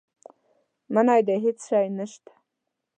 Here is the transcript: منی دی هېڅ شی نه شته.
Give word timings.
منی 0.93 1.21
دی 1.27 1.35
هېڅ 1.45 1.59
شی 1.69 1.85
نه 1.97 2.05
شته. 2.11 2.31